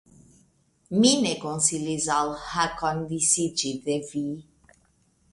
[1.01, 4.23] Mi ne konsilis al Hakon disiĝi de vi!